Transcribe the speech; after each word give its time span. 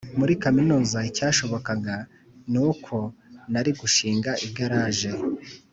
muri 0.19 0.33
kaminuza 0.43 0.97
icyashobokaga 1.09 1.95
ni 2.51 2.59
uko 2.69 2.95
nari 3.51 3.71
gushinga 3.79 4.31
igaraje 4.47 5.11